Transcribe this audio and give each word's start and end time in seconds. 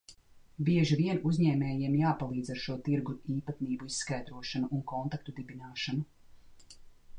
Bieži 0.69 0.95
vien 1.01 1.19
uzņēmējiem 1.31 1.97
jāpalīdz 1.99 2.49
ar 2.55 2.63
šo 2.63 2.79
tirgu 2.89 3.15
īpatnību 3.35 3.91
izskaidrošanu 3.93 4.73
un 4.79 4.83
kontaktu 4.95 5.39
dibināšanu. 5.43 6.11